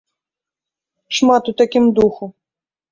Шмат 1.19 1.43
у 1.53 1.57
такім 1.63 1.85
духу. 2.03 2.25